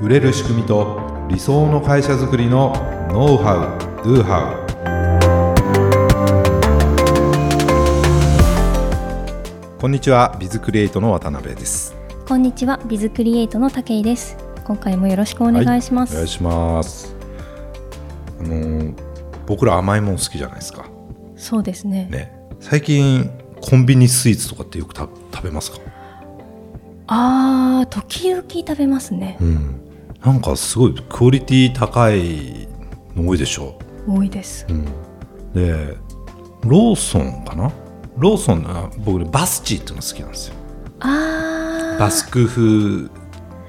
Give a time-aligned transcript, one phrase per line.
[0.00, 2.72] 売れる仕組みと理想の会社づくりの
[3.12, 4.54] ノウハウ・ドゥハ
[9.76, 11.94] ウこんにちはビズクリエイトの渡辺です。
[12.26, 14.38] こんにちはビズクリエイトの武井です。
[14.64, 17.14] 今回もよろしくお願いします、はい、お願いします。
[18.40, 18.94] あのー、
[19.46, 20.86] 僕ら甘いもん好きじゃないですか。
[21.36, 22.08] そうですね。
[22.10, 22.32] ね。
[22.58, 23.30] 最近
[23.60, 25.10] コンビニスイーツとかってよく食
[25.42, 25.78] べますか？
[27.12, 29.79] あー時々食べますね、うん、
[30.24, 32.68] なんかすごいクオリティ高い
[33.16, 33.78] の多いでしょ。
[34.06, 34.84] 多いです、うん、
[35.52, 35.96] で
[36.62, 37.70] ローソンかな？
[38.18, 40.54] ローソン僕バスチーっていうのが好きなんですよ。
[41.00, 43.08] あバスク風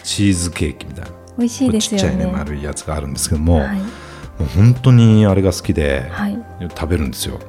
[0.03, 1.11] チーズケーキみたいな。
[1.37, 2.03] 美味しいですよね。
[2.03, 3.85] ちっちゃいね丸いやつがあるんですけども、はい、も
[4.41, 6.37] う本当にあれが好きで、はい、
[6.75, 7.39] 食べるんですよ。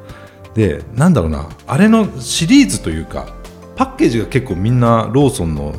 [0.55, 3.35] でなんだろうなあれのシリーズというか
[3.75, 5.75] パッケージが結構みんなローソンの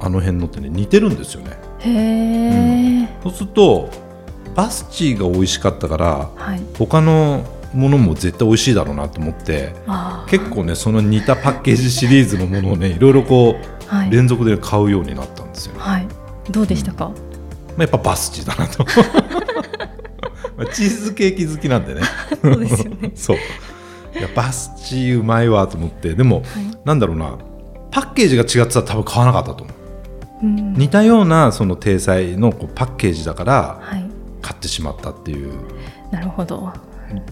[0.00, 3.90] あの辺のってね似てるんですよねへえ、うん、そうすると
[4.54, 9.74] バスチーが美味しかったから、はい、他のものも絶対美味しいだろうなと思って
[10.28, 16.06] 結構ねその似たパッケージシリーズのものをねいろいろこう、はい、連続で買うようになったんですよ、はい、
[16.50, 17.18] どうでしたか、うん、ま
[17.78, 18.84] あ、やっぱバスチーだなと。
[20.72, 22.02] チーズケーキ好きなんでね。
[22.40, 23.12] そうですよね。
[23.16, 23.36] そう。
[23.36, 26.14] いやバスチーうまいわと思って。
[26.14, 26.44] でも、はい、
[26.84, 27.38] なんだろうな。
[27.90, 29.76] パッケージが違ってたら多分買わなかったと思う、
[30.42, 33.80] うん、似たようなその体裁のこうパッケージだから
[34.42, 35.52] 買ってしまったっていう、
[36.10, 36.72] なるほど。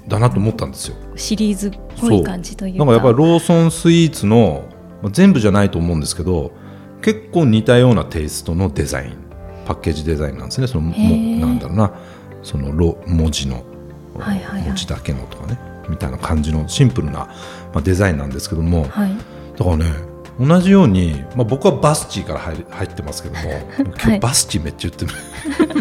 [0.06, 0.96] だなと思ったんですよ。
[1.16, 2.78] シリーズっぽい感じというか。
[2.78, 4.64] なんかやっぱりローソンスイーツの、
[5.02, 6.52] まあ、全部じゃないと思うんですけど
[7.00, 9.16] 結構似たようなテイストのデザイン。
[9.64, 10.66] パッケージデザインなんですね。
[10.66, 11.92] そのもなんだろうな。
[12.42, 13.64] そのロ文字の、
[14.18, 15.58] はいはいはい、文字だけのとかね。
[15.88, 17.34] みたいな感じのシンプルな、ま
[17.76, 19.16] あ、デザインなんですけども、はい、
[19.56, 19.84] だからね
[20.40, 23.40] 同じように、まあ、僕はバスチーから入入ってますけども
[24.02, 25.12] 今日バスチーめっちゃ言ってる、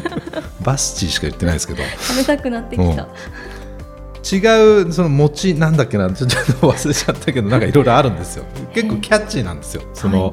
[0.63, 1.83] バスチーしか言ってないですけど。
[1.99, 3.07] 食べたくなってきた、
[4.23, 6.35] 違うその餅なんだっけなちょっと
[6.72, 8.45] 忘れちゃったけどなんかいろいろあるんですよ。
[8.73, 9.84] 結構キャッチーなんですよ。
[9.94, 10.31] その、は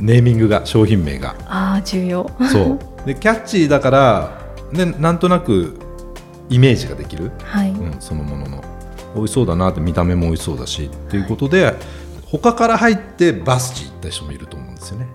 [0.00, 1.34] い、ネーミングが商品名が。
[1.46, 2.30] ああ重要。
[2.52, 3.06] そう。
[3.06, 4.38] でキャッチーだから
[4.72, 5.78] でなんとなく
[6.48, 7.70] イメージができる、はい。
[7.70, 8.64] うん、そのものの。
[9.14, 11.74] 美味しそうだなって見た目も美味しそうだしっていうことで、はい、
[12.38, 15.06] 他から入ってバスチ行った人もいると思うんですよね。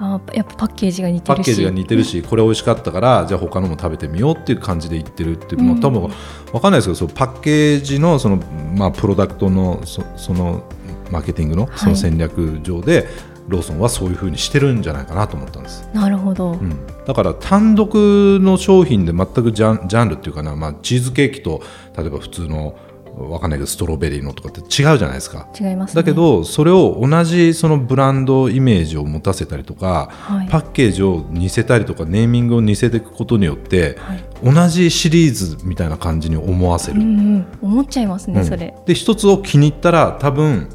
[0.00, 1.36] あやっぱパッケージが似てるし。
[1.36, 6.08] パッケージが似てるし、これ美味しかったからじゃあ他のも食べてみようっていう感じで言ってるっていう、まあ、多分
[6.52, 8.36] 分かんないですけどそのパッケージのその、
[8.76, 10.64] まあ、プロダクトのそその
[11.10, 13.06] マーケティングのその戦略上で、はい、
[13.48, 15.88] ローソンはそういうふうにしてるんじゃないかなと思ったんです。
[15.94, 16.76] なるほど、うん、
[17.06, 17.94] だから単独
[18.40, 21.62] の商品で全くジャンジャンルっていうかな、まあ、チーズケーキと
[21.96, 22.76] 例えば普通の
[23.18, 25.48] わかんないけどストロベリーのとかって違うじゃないですか。
[25.58, 38.74] 違います、ね、だけどそれを同じそのブランドイメージを持たせたりとか、はい、パッケージを似せたりとかネーミングを似せていくことによって、はい、同じシリーズみたいな感じに思わせる、うんうん、思っちゃいますね、うん、それ。
[38.86, 40.68] で一つを気に入ったら多分、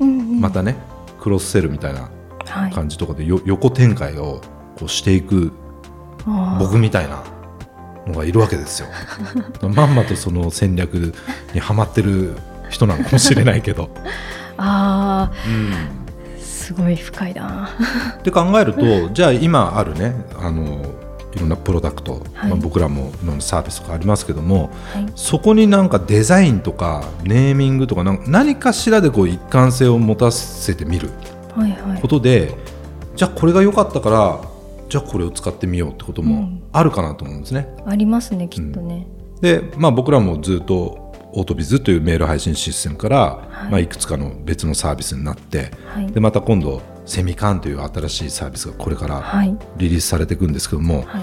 [0.00, 0.76] うんうん、またね
[1.20, 2.10] クロスセルみたいな
[2.72, 4.40] 感じとかでよ、横展開を
[4.78, 5.52] こうしていく
[6.58, 7.22] 僕みたいな
[8.06, 8.88] のがいるわけですよ。
[9.74, 11.14] まんまとその戦略
[11.54, 12.36] にはまってる
[12.70, 13.90] 人なのかもしれないけど。
[14.58, 17.68] ああ、うん、すごい深いな。
[18.18, 20.82] って考えるとじゃあ今あるねあの
[21.36, 31.10] いろんなプロダクト、はい、まあ、僕らもいろんなサービスとかありますけども、はい、そこになんかデザインとかネーミングとか何かしらでこう一貫性を持たせてみる
[32.00, 32.58] ことで、はいはい、
[33.16, 34.40] じゃあこれが良かったから
[34.88, 37.68] じゃあこれを使ってみようってこともあるかなと思うんですね。
[37.84, 39.06] うん、ありますねきっとね。
[39.36, 43.18] うん、で、まあ、僕らもずっとオートビズというメール配信システムから、
[43.50, 43.70] はい。
[43.70, 49.44] まあ、いくつかの別のサービスになって、はい、でまた今度セミカンという新しいサービスがこれから
[49.76, 51.22] リリースされていくんですけども、はい、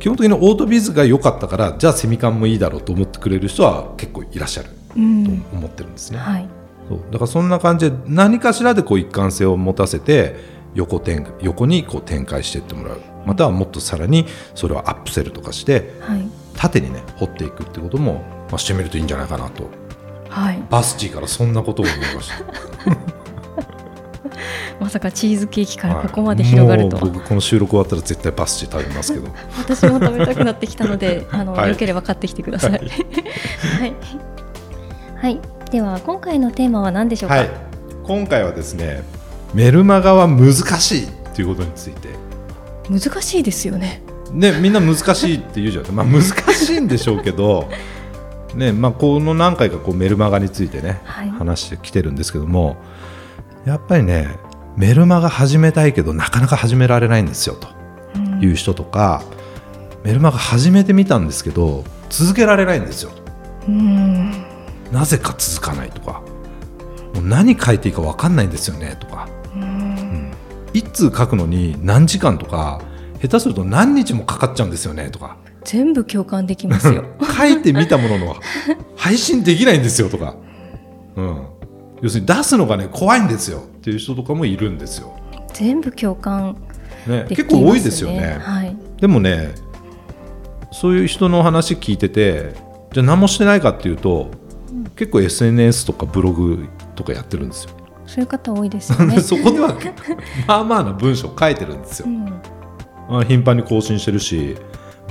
[0.00, 6.18] 基本的にオートビズが良かったからじゃあセミカンもいいだろうと思ってくれる人は結構いらっしゃると思ってるんですね。
[6.18, 6.48] はい、
[6.88, 7.00] そう。
[7.12, 10.36] だからそんな感じで何かしらでこう一貫性を持たせて
[10.74, 13.00] 横展横にこう展開していってもらう。
[13.26, 16.22] またはもっとさらにそれをアップセルとかして、はい、
[16.56, 19.70] 縦にね掘っていくってことも、まあ、してみるといいんじゃないかなと、
[20.28, 22.44] はい、バスチーからそんなことを思いました。
[24.80, 27.02] まさかチーズケーキからここまで広がると、は。
[27.06, 29.28] い、僕この収録終わったら絶対バスチー食べますけど。
[29.58, 32.70] 私も食べたくなってきたので あの、はい、よければ買ってきてください。
[32.72, 32.82] はい、
[35.16, 35.40] はい、
[35.70, 37.44] では今回のテーマは何でしょうか、
[38.04, 39.02] 今回はですね
[39.54, 42.08] メルマガは難しいということについて。
[42.88, 44.02] 難しいですよね。
[44.32, 47.68] ねみんな難しいって言うじゃん、まあ、難しいんでしょうけど
[48.54, 52.78] ねまあ、この何回かこうメルマガについてね、はい、話してきてるんですけども
[53.64, 54.28] やっぱりね
[54.76, 57.80] メルマガ始めたいけどなかなか始められないんですよと。
[58.40, 59.22] いう人とか、
[60.02, 63.10] メルマガ始めてみたんですけど続けられないんですよ。
[63.68, 64.32] うん。
[64.90, 66.22] なぜか続かないとか
[67.14, 69.28] もう何書いていいか分かんないんですよねとか、
[70.74, 72.80] うん一通書くのに何時間とか
[73.20, 75.36] 下手すると何日もかかっちゃうんですよねとか。
[75.64, 77.04] 全部共感できますよ。
[77.36, 78.36] 書いてみたものの
[78.96, 80.36] 配信できないんですよとか、
[81.16, 81.46] うん、
[82.00, 83.58] 要するに出すのがね怖いんですよ。
[83.58, 85.12] っていう人とかもいるんですよ。
[85.52, 86.56] 全部共感
[87.06, 87.48] ね、できますね。
[87.48, 88.38] 結構多いですよね。
[88.40, 88.76] はい。
[89.00, 89.50] でもね
[90.72, 92.54] そういう人の話聞いてて
[92.92, 94.30] じゃあ何もしてないかっていうと、
[94.96, 97.79] 結構 SNS とかブログとかやってるんですよ。
[98.10, 99.18] そういう方多いですよね。
[99.22, 99.72] そこでは
[100.48, 102.06] まあまあな文章書いてるんですよ。
[102.08, 102.10] う。
[102.10, 103.20] ん。
[103.20, 104.56] あ頻繁に更新してるし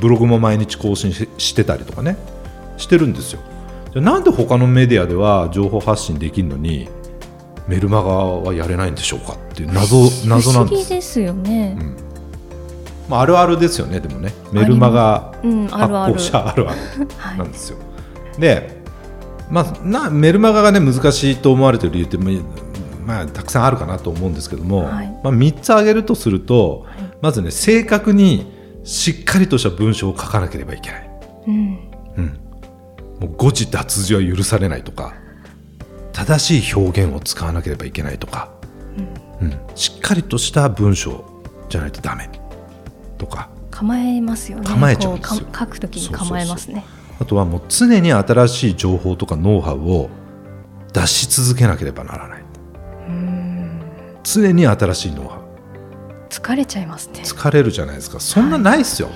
[0.01, 2.18] ブログも毎日更新ししてたりとかね。
[2.75, 3.40] してるんですよ。
[3.94, 6.90] じゃあなんで他のメディアでは情報発信できるのに
[7.69, 9.95] メルマガはやれないんでしょうかっていう謎
[10.25, 10.90] 謎なんです。
[10.90, 11.34] ですよ。
[11.34, 11.95] ねう、ん。
[13.07, 14.34] まあ、あるあるですよねでもね。
[14.52, 15.31] メルマガ
[15.69, 16.78] 発行者あるある
[17.18, 17.38] はい。
[17.38, 17.78] なんですよ。
[18.38, 18.81] で、
[19.50, 22.18] まあ、なメルマガがね難しいと思われてる理由って、
[23.10, 25.08] まあまあ、たくさんあるかなと思うんですけども、はい。
[25.24, 27.18] まあ、3つ挙げるとすると、はい。
[27.22, 28.46] まずね正確に
[28.84, 31.10] しっかりとした文章を書かなければいけない。
[31.48, 31.54] うん。
[32.18, 32.26] うん、
[33.20, 35.16] もう誤字脱字は許されないとか
[36.12, 38.52] 正しい表現を使わなければいけないとか、
[39.42, 39.60] うん。
[39.74, 41.26] しっかりとした文章
[41.68, 42.30] じゃないとダメ。
[43.18, 43.50] とか。
[43.72, 44.68] 構えますよね。
[44.68, 45.46] 構えちゃうんですよ。
[45.46, 46.86] こか書くときに構えますね。
[47.20, 50.10] あとはもう常に新しい情報とかノウハウを
[50.94, 52.42] 出し続けなければならない。
[52.42, 52.49] うん
[54.34, 55.40] 常に新しいノウハウ
[56.30, 57.22] 疲れちゃいますね。
[57.24, 58.20] 疲れるじゃないですか。
[58.20, 59.10] そんなないっすよ、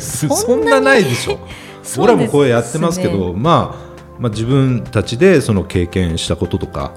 [0.00, 1.38] そ そんななないでしょ。
[1.84, 3.88] そう俺らもこれやってますけど、まあ、
[4.18, 6.92] まあ自分たちでその経験したこととか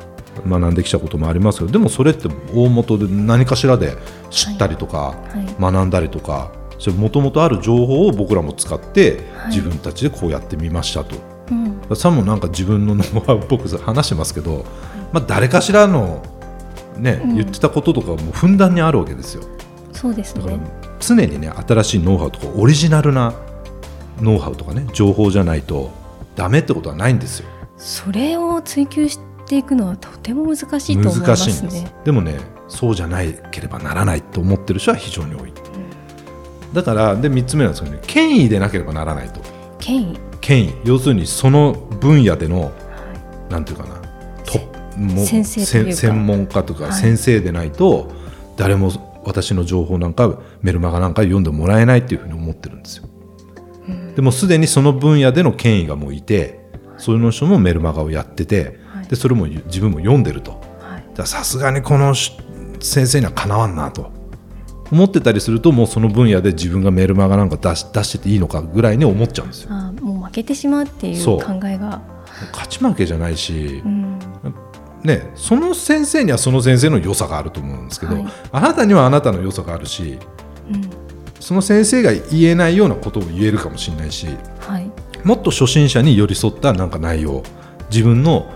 [0.48, 3.96] 学んできたこともありますけどでもそれって大元で何かしらで
[4.30, 5.62] 知ったりとか、はい。
[5.62, 6.52] 学んだりとか
[6.98, 9.50] もともとある情報を僕らも使ってはい。
[9.50, 11.16] 自分たちでこうやってみましたと。
[11.52, 11.96] うん。
[11.96, 14.66] さもなんか自分のノウハウっぽく話してますけど、
[15.14, 16.24] まあ、誰かしらの、
[16.98, 17.36] ねうん。
[17.36, 19.44] 言ってたこととかもふんだんにあるわけですよ。
[19.92, 20.64] そうですだからね
[21.00, 23.34] 常にね新しいノウハウとかオリジナルな
[24.20, 25.92] ノウハウとかね情報じゃないと
[26.36, 27.50] ダメってことはないんですよ。
[27.78, 31.84] それを追求していくのはとても難しいと思いま難しいすんです。
[31.84, 35.54] ねでもねそうじゃないければならないと思ってる人は非常に多い。
[36.74, 38.02] だからで3つ目なんですけどね。
[38.08, 39.42] 権威でなければならないと。
[39.80, 40.20] 権威。
[40.40, 40.74] 権威。
[40.86, 42.72] 要するにその分野でのは
[43.50, 44.01] なんていうかな
[44.98, 46.94] もう先生専門家とかはい。
[46.94, 48.12] 先生でないと、
[48.58, 53.06] 誰も私の情報なんかメルマガなんか読んでもらえないっていうふうに思ってるんですよ。
[53.88, 54.16] いうん。
[54.16, 56.60] でもすでにその分野での権威がもういて
[56.98, 59.08] その人もメルマガをやっててはい。
[59.08, 60.62] でそれも自分も読んでると。
[61.26, 62.32] さすがにこのし
[62.80, 64.12] 先生にはかなわんなと。
[64.92, 69.70] 思ってたりするともうその分野で自分がメルマガなんか出し出してていいのかぐらいに思っちゃうんですよ。
[69.72, 71.26] あーもう負けてしまうっていう。
[71.26, 72.02] 考えが。
[72.52, 74.01] 勝ち負けじゃないしう、ん
[75.04, 78.26] ね、その先生にはその先生の良さがあると思うんですけど、はい。
[78.52, 80.20] あなたにはあなたの良さがあるし
[80.70, 80.82] うん。
[81.40, 84.28] その先生が言えないようなことを言えるかもしれないし
[84.60, 84.92] はい。
[85.24, 87.44] もっと初心者に寄り添ったなんか内容
[87.90, 88.52] 自分の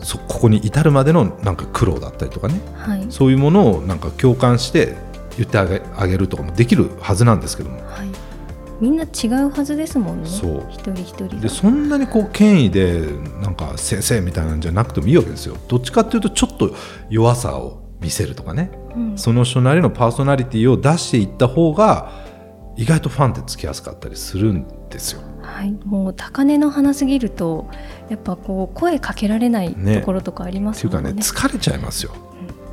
[0.00, 3.06] そここに至るまでのなんか苦労だったりとかねはい。
[3.10, 4.96] そういうものをなんか共感して
[5.36, 7.78] 言ってあげるとかもできるはずなんですけども。
[7.78, 8.11] はい
[8.82, 10.28] みんな違うはずですもんね。
[10.28, 10.66] そう。
[10.68, 11.34] 一人一人が。
[11.36, 15.56] でそんなにこう権威でなんか先生みたいなんじゃなくてもいいわけですよ。
[15.68, 16.74] どっちかっていうとちょっと
[17.08, 18.72] 弱さを見せるとかね。
[18.96, 19.16] うん。
[19.16, 22.10] その人なりのパーソナリティを出していった方が
[22.76, 25.20] 意外とファンってつきやすかったりするんですよ。
[25.42, 27.68] はい、もう高値の花すぎると
[28.08, 30.00] やっぱこう声かけられないね。
[30.00, 31.12] ところとかありまっていうかすもんね。
[31.12, 32.12] ね疲れちゃいますよ。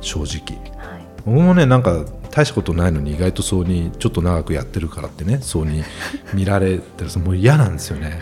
[0.00, 0.79] 正直。
[1.26, 5.82] はい、僕もねなんか大したことないのに意外とそうにちょっと長くやってるからってねそうに
[6.32, 8.20] 見られてるともう嫌なんですよね。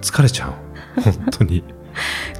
[0.00, 1.00] 疲れちゃう。
[1.00, 1.64] 本当に。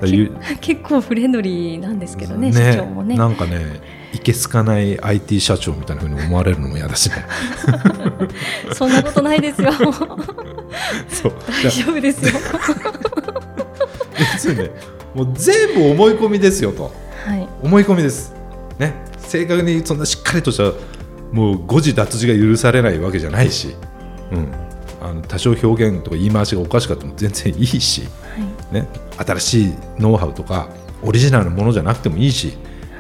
[0.05, 3.17] ゆ結構フレンドリーなんですけどね社長もね。
[3.17, 3.81] なんかね
[4.13, 7.09] いけすかない IT 社長みたいな風に思われるのも嫌だし。
[7.11, 7.17] ね
[8.75, 9.73] そんなことないですよ。
[9.73, 11.33] そう。
[11.63, 12.33] 大丈夫ですよ。
[14.19, 14.71] 別にね
[15.15, 16.93] もう全部思い込みですよと。
[17.25, 18.35] はい、思い込みです。
[18.79, 18.95] ね
[19.27, 20.73] 正確にそんなしっかりとした
[21.33, 23.75] もう誤字脱字が許されないわけじゃないし、
[24.31, 24.53] うん、
[25.03, 28.09] あの多少表現とか言い回しがおかしかったも全然いいし、は
[28.73, 30.69] い、ね、新しいノウハウとか
[31.03, 32.57] オリジナルなものじゃなくてもいいし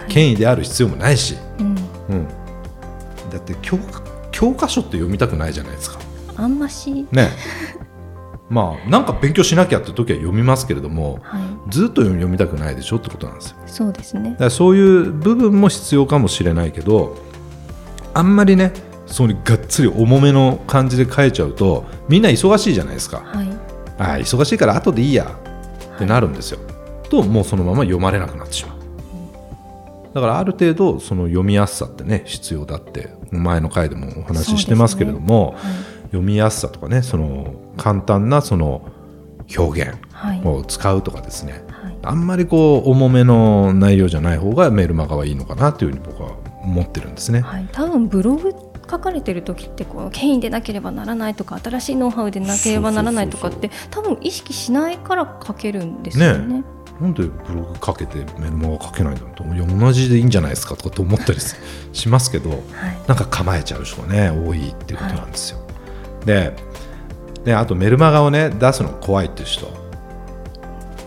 [0.09, 1.76] 権威である必要もないし、うん、
[2.11, 2.28] うん、
[3.30, 5.99] だって教科教科書って読みたくないじゃないですか。
[6.37, 7.30] あんまし、ね
[8.49, 13.57] まあなんか勉強しなきゃって時は読みますけれどもはい、ずっと読みたくないでしょってことなんですよ。
[13.62, 14.37] だそうですね。
[14.37, 14.45] か。
[14.45, 17.17] らそういう部分も必要かもしれないけど
[18.15, 18.73] あんまりね
[19.07, 23.49] そうにがっつり重めの感じで書いちゃうとみんな忙しいじゃないですか、はい、
[23.99, 25.38] あ忙しいから後でいいや
[25.95, 26.65] ってなるんですよ、は
[27.05, 28.76] い、ともうそのまま読まれなくなってしまう。
[30.15, 35.69] だからある程度その読みやすさってね必要だって前の回でもお話ししてますけれども、ね。
[35.69, 35.75] はい、
[36.07, 38.91] 読みやすさとかねその簡単なその
[39.57, 39.99] 表現
[40.45, 47.41] を使うとかですね、はい、あんまりこう重めの内容じゃない方がメールマガはいいのかなというふうに僕は思ってるんですね。
[47.41, 48.53] はい、多分ブログ
[48.91, 56.59] 書かれてる時ってこう権威でなければならないとか新しいノウハウでなければならないとかって多分意識しないから書けるんですよね。
[56.59, 56.65] ね。
[57.01, 61.39] なんでブログかけてメルマガ書けないんだといや同じでいいんじゃないですかとかと思ったり
[61.93, 62.61] しますけど、はい、
[63.07, 65.59] なんか構えちゃう人がね多いっていうことなんですよ。
[65.59, 65.66] はい、
[66.26, 66.54] で
[67.45, 69.87] であとメルマガをね出すの怖いっていう人。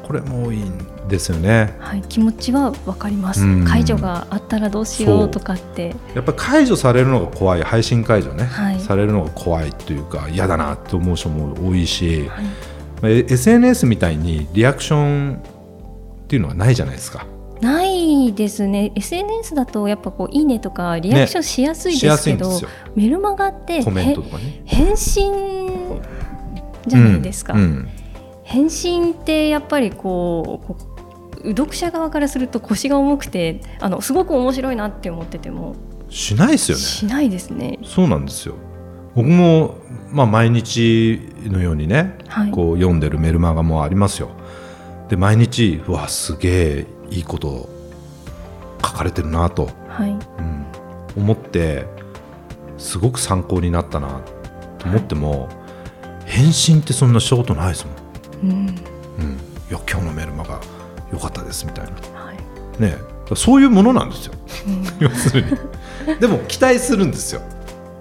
[0.09, 5.95] これも多いんですよね、はい、気持ちは分かります、うん、解除があったらどうしようとかって。
[6.15, 7.61] やっぱり解除されるのが怖い。
[7.61, 12.27] 配信解除ね、はい、されるのが怖いというか嫌だなと思う人も多いし、
[13.01, 17.27] はい、SNS みたいにリアクションっていうのはないじゃないですか。
[17.61, 18.91] ないですね。
[18.95, 24.61] SNS だとやっぱこういいねとかリアクションしやすいですけど、ね、メルマガってコメントとかね。
[24.65, 26.01] 返信
[26.87, 27.89] じゃないですか、うんうん、
[28.43, 30.77] 返信ってやっぱりこ
[31.43, 35.75] う読者側からすると腰が重くてあのすごく面白いなって思ってても。
[36.09, 36.83] しないですよね。
[36.83, 37.77] しないですね。
[37.83, 38.55] そうなんですよ。
[39.15, 39.75] 僕も、
[40.11, 44.29] まあ、毎日のようにね、はい、こう読んでるメルマガもありますよ。
[45.09, 47.69] で毎日うわすげえいいこと
[48.83, 50.09] 書かれてるなと、はい。
[50.09, 50.65] うん、
[51.17, 51.85] 思って
[52.77, 54.21] すごく参考になったな
[54.77, 55.47] と思っても、は
[56.27, 58.51] い、返信ってそんなしたことないですもん。
[58.51, 58.73] うん、うん、い
[59.69, 60.61] や今日のメルマガ
[61.11, 62.95] 良かったですみたいな、はい、ね
[63.35, 64.33] そういうものなんですよ、
[64.67, 65.43] うん、要する
[66.07, 66.19] に。
[66.19, 67.41] でも期待するんですよ。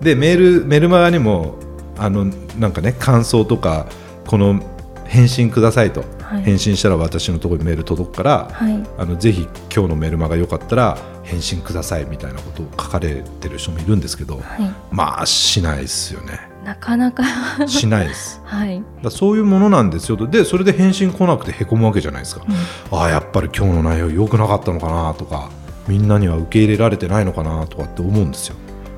[0.00, 1.56] でメールメルマガにも
[1.98, 2.26] あの
[2.58, 3.86] なんかね感想とか
[4.26, 4.60] この
[5.06, 6.04] 返信くださいと
[6.44, 14.44] 返信したら私のところにメール届くから、はい、あのぜひ今日のメルマガよかったら返信くださいみたいなことを書かれてる人もいるんですけど、はい、
[14.90, 16.48] まあしないですよね。
[16.64, 17.24] なかなか。
[17.66, 25.48] しないです、 はい、だそういうものなんですよでそれで返信来なくてへこむわけじゃないですか、うん、ああやっぱり今日の内容良くなかったのかなとか
[25.86, 28.56] みんなには受け入れられてないのかなとかって思うんですよ。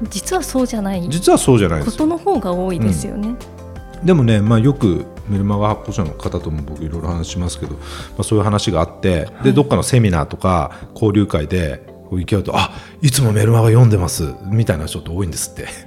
[0.08, 1.06] 実はそうじゃない。
[1.08, 3.36] 実はそうじゃないことの方が多いですよね、
[4.00, 7.80] うん、でもね、まあ、よくメルマガ発行者の方とも僕いろいろ話しますけど、ま
[8.18, 15.68] あ、そういう話があって、はい、でどっかのセミナーとか交流会でこう行き合うとあいつもメルマガ読んでますみたいな人って多いんですって。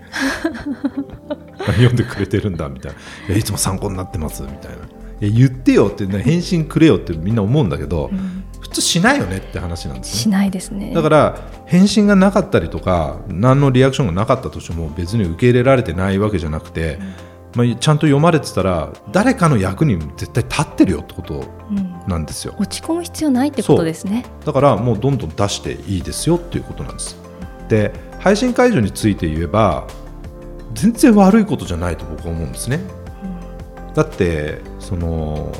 [1.63, 2.97] 読んでくれてるんだみたいな。
[3.29, 4.77] いやいつも参考になってますみたいな。
[5.21, 10.19] いや言ってよって、ね、返信くれよってみんな思うんだけど、うん、普通しないよねって話なんですね。
[10.19, 10.93] しないですね。
[10.93, 21.45] だから返信がなかったりとか何のリアクションがなかったとしても別に受け入れられてないわけじゃなくて、うんまあ、ちゃんと読まれてたら誰かの役に絶対立ってるよってこと
[22.07, 24.25] なんですよ、うん、落ち込む必要ないってことですね。
[24.43, 27.17] だからもうどんどん出していいですよっていうことなんです。
[27.69, 29.88] で配信解除について言えば
[30.74, 32.79] 全然悪いことじゃないと僕は思うんですね、
[33.89, 35.51] うん、だってその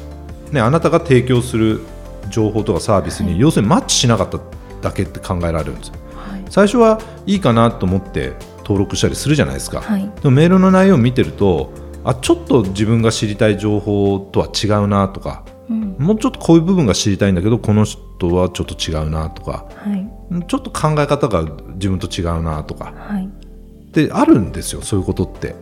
[0.52, 1.82] ねあなたが提供する
[2.30, 4.40] 情報とかサービスに、要するにマッチしなかった
[4.82, 11.72] だけって考えられるんですよ、はい、最初はいいかなと思って登録したりするじゃないですか、はい、でもメールの内容を見てると
[12.04, 21.44] あちょっと自分が知りたい情報とは違うなとか、うん、もうちょっとこういう部分が知りたいんだけどこの人はちょっと違うなとか、はい、ちょっと考え方が
[21.76, 23.30] 自分と違うなとか、はい、
[23.92, 25.56] であるんですよそういうことって、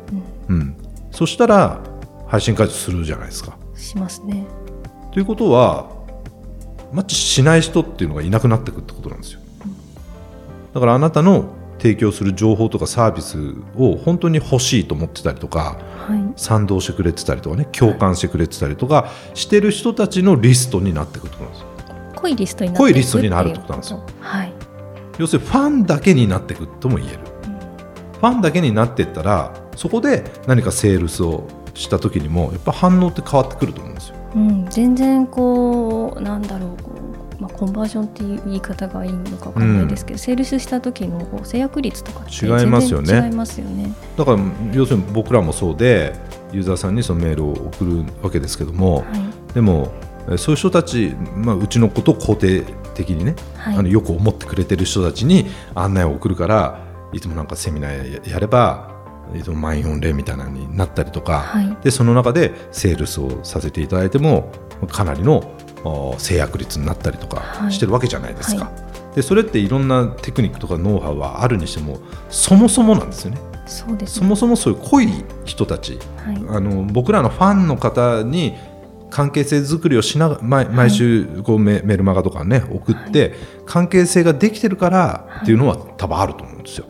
[0.50, 0.78] うん、うん、
[1.12, 1.82] そしたら
[2.28, 3.58] 配信解除するじゃないですか。
[3.76, 4.46] しますね。
[5.12, 5.90] ということは
[6.94, 9.42] マッチしない人っていうのがいなくなっていくってことなんですよ。
[10.74, 21.68] だからあなたの提供する情報とかサービスを本当に欲しいと思ってたりとか、はい、賛同してくれてたりとかね共感してくれてたりとかしてる人たちのリストになっていくってことなんですよ。
[22.16, 24.04] 濃いリストにな濃いリストになるってことなんですよ。
[24.20, 24.54] はい、
[25.18, 34.16] 要するにファンだけになっていくとも言える、うん、ファンだけになっていったらそこで何かセールスをした時にもやっぱ反応って変わってくると思うんですよ。
[34.36, 36.91] うん、全然こうなんだろう
[37.42, 43.28] まあ、コンバージョンっていう言い方がいいのか分かんないですけど、うん、セールスした時の制約率とか違いますよね。
[43.28, 43.92] 違いますよね。
[44.16, 44.40] だから
[44.72, 46.14] 要するに僕らもそうで
[46.52, 49.02] ユーザーさんにそのメールを送るわけですけども、は
[49.52, 49.92] い、でも
[50.38, 52.62] そういう人たち、まあ、うちのことを肯定
[52.94, 58.92] 的にね、はい、あのよく思ってくれてる人たちに案内を送るからいつもなんかセミナーやれば
[59.48, 64.52] 満員御礼みたいなのになったりとか、はい、でその中でセールスをさせていただいても
[64.90, 65.56] かなりの
[66.18, 68.66] 制約率になったりとかしてるわけじゃないですか。
[68.66, 68.74] はい。
[68.74, 68.80] は
[69.14, 73.42] い、でそれっていろんなテクニックとかノウハウはあるにしてもそもそもなんですよね。
[73.68, 75.10] そうです、ね、そもそもそういう濃い
[75.46, 78.56] 人たち、はい、あの僕らのファンの方に
[79.10, 83.36] 関係性作りをしながら毎毎週こうメ,、メルマガとかね送って、
[83.66, 86.86] 関係性ができてるからっていうのは多分あると思うんですよ。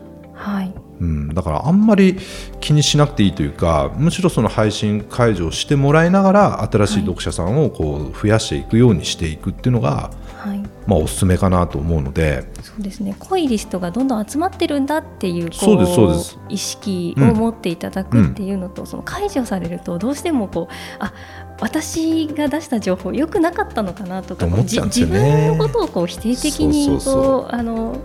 [1.02, 2.16] はいうん、だからあんまり
[2.60, 12.44] 気にしなくていいというかむしろその配信解除してもらいながら新しい読者さんをこう増やしていくようにしていくっていうのが、はい、まあ、おすすめかなと思うので。
[12.62, 13.14] そうですね。
[13.18, 16.38] 濃いリストがどんどん集まってるんだっていうそうですそうです。
[16.48, 21.12] 意識を持っていただくっていうのと、うん、その解除されるとどうしてもこうあ
[21.60, 28.00] 私が出した情報良くなかったのかなとか、ね、自分のことをこう否定的にこうあの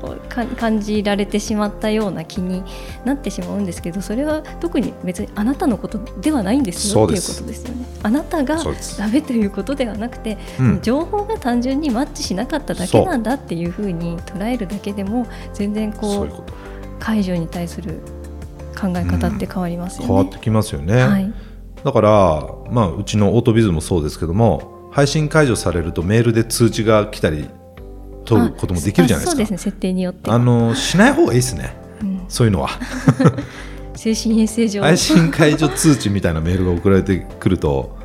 [0.58, 2.64] 感じられてしまったような気に
[3.04, 7.86] なってしまうんですけどそれは特に別にあなたのことではないんですよっていうことですよね。
[8.04, 8.58] あなたが
[8.98, 16.30] ダメということではなくて、うん、情報が単純にマッチしなかっただけなんだっていうふうに捉えるだけでも全然こう
[17.00, 18.02] 解除に対する
[18.80, 20.06] 考え方って変わりますよね。
[20.06, 21.04] うん、変わってきますよね。
[21.04, 21.47] はい
[21.84, 27.50] だから、まあ、うちのオートビズもそうですけども配信解除されるとメールで通知が来たり
[28.26, 29.32] 取ることもできるじゃないですか。
[29.32, 30.32] そうですね設定によって。
[30.32, 32.70] あのしない方がいいですね、うん、そういうのは。
[33.96, 34.82] 精神衛生上。
[34.82, 37.98] 配信解除通知みたいなメールが送られてくると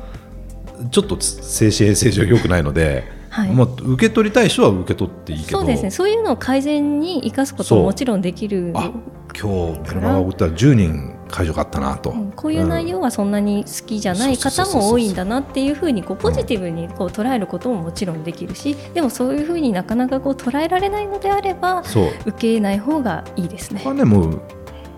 [0.91, 5.59] ちょっと精神衛生上良くないのではい、まあ、受け取りたい人は受け取っていいけど。
[5.59, 5.91] そうですね。
[5.91, 8.91] そういうのを改善に生かすことももちろんできるあ
[9.35, 21.81] 今日メルマガ送ったら10人解除があったなと、うん、こういう内容はそんなに好きじゃない方も多いんだなっていうふうにこうポジティブにこう捉えることももちろんできるしでもそういうふうになかなかこう捉えられないのであれば
[22.27, 23.81] 受けない方がいいですね。
[23.83, 24.41] これねもう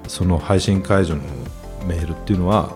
[0.09, 1.21] その配信解除の
[1.87, 2.75] メールっていうのは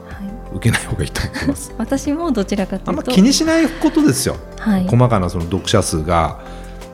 [0.54, 1.76] 受けない方がいいと思ってます。
[1.78, 2.92] 私もどちらかというと。
[2.92, 6.40] あんま気にしないことですよ、はい、細かなその読者数が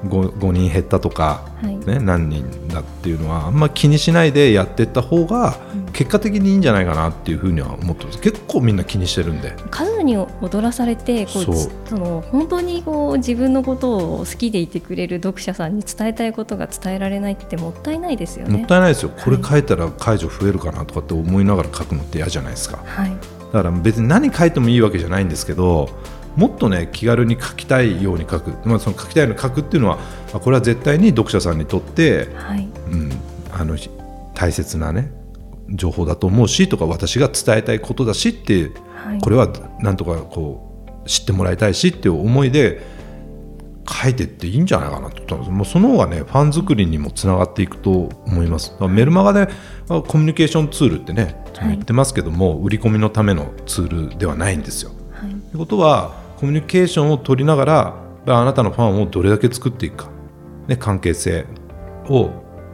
[0.09, 5.57] 5, 5人減ったとか、はい、ね、何人だっていうのはあんま気にしないでやっていった方が
[5.93, 8.19] 結果的にいいんじゃないかなっていうふうには思ってます。
[8.19, 9.55] 結構みんな気にしてるんで。
[9.71, 11.43] 数に踊らされてこう
[11.89, 18.57] その本当にこう自分のことを好きでいてくれる読者さんに伝えたいことが伝えられないってもったいないですよね。
[18.57, 19.11] もったいないですよ。
[19.23, 23.09] これ書いたら解除増えるかなとかって思いながら書くのって嫌じゃないですか、はい、
[23.53, 25.89] だから別に何書いてもいいわけじゃないんですけど
[26.35, 30.03] もっとね気軽に書きたいように書く、まあ、その書きたいように書くっていうのは、ま
[30.35, 33.11] あ、これは絶対に読者さんにとって、はい、うん、
[33.51, 33.77] あの
[34.33, 35.11] 大切なね
[35.69, 39.47] 情報だと思うしとか私が伝えたいことだしって、はい、これは
[39.79, 42.81] なんとかこう知ってもらいたいしっていう思いで
[43.87, 48.75] 書いてっていいんじゃないかなともうその方がねファン作りにもつながっていくと思います。
[48.87, 49.47] メルマガで
[49.87, 54.91] コミュニケーションツールってね言ってますけども、はい、売り込みのためのツールではないんですよ。
[55.13, 60.09] はい、ってことはコミュニケーションを取りながらあなたのファンをどれだけ作っていくか、
[60.67, 61.45] ね、関係性
[62.09, 62.31] を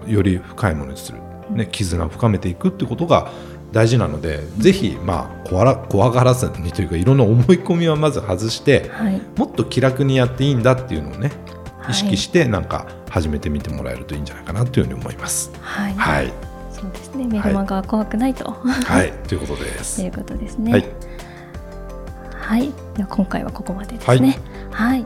[0.08, 1.20] より深いものにする、
[1.52, 3.32] ね、絆を深めていくってことが
[3.72, 11.32] 大事なので、ぜひ、まあ、怖怖がらずにというかいろんな思い込みはまず外して、はい、もっと気楽にやっていいんだっていうのをね
[11.90, 15.52] 意識してなんか始めてみてもらえるといいんじゃないかなというふうに思います。
[15.62, 16.34] はい、はい、
[16.72, 17.26] そうですね。
[17.28, 19.98] メルマガは怖くないと、はい、ということです。
[19.98, 20.72] ということですね。
[20.72, 20.86] はい
[22.52, 24.38] はい、では今回はここまでですね。
[24.72, 25.06] はい、は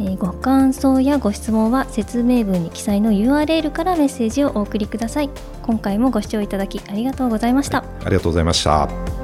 [0.00, 5.28] えー、ご感想やご質問は説明文に記載の URL からメッセージをお送りください。
[5.60, 7.84] 今回もご視聴いただきありがとうございました。
[8.00, 9.19] ありがとうございました。